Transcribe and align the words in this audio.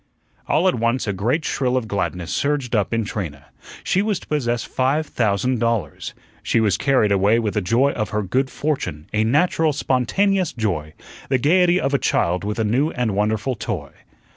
All 0.47 0.67
at 0.67 0.73
once 0.73 1.05
a 1.05 1.13
great 1.13 1.45
shrill 1.45 1.77
of 1.77 1.87
gladness 1.87 2.33
surged 2.33 2.75
up 2.75 2.91
in 2.91 3.05
Trina. 3.05 3.45
She 3.83 4.01
was 4.01 4.19
to 4.21 4.25
possess 4.27 4.63
five 4.63 5.05
thousand 5.05 5.59
dollars. 5.59 6.15
She 6.41 6.59
was 6.59 6.75
carried 6.75 7.11
away 7.11 7.37
with 7.37 7.53
the 7.53 7.61
joy 7.61 7.91
of 7.91 8.09
her 8.09 8.23
good 8.23 8.49
fortune, 8.49 9.05
a 9.13 9.23
natural, 9.23 9.73
spontaneous 9.73 10.53
joy 10.53 10.95
the 11.29 11.37
gaiety 11.37 11.79
of 11.79 11.93
a 11.93 11.99
child 11.99 12.43
with 12.43 12.57
a 12.57 12.63
new 12.63 12.89
and 12.89 13.11
wonderful 13.15 13.53
toy. 13.53 13.91